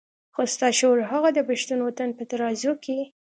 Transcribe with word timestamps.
خو 0.33 0.41
ستا 0.53 0.67
شعور 0.79 0.99
هغه 1.11 1.29
د 1.33 1.39
پښتون 1.49 1.79
وطن 1.83 2.09
په 2.17 2.23
ترازو 2.31 2.73
کې. 2.83 2.97